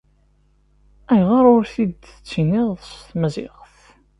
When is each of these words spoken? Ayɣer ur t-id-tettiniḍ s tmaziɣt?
Ayɣer 1.11 1.43
ur 1.55 1.63
t-id-tettiniḍ 1.73 2.69
s 2.89 2.91
tmaziɣt? 3.09 3.75